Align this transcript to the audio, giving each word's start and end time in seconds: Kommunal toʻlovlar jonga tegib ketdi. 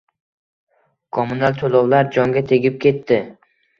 Kommunal 1.17 1.59
toʻlovlar 1.59 2.11
jonga 2.17 2.43
tegib 2.53 2.81
ketdi. 2.87 3.21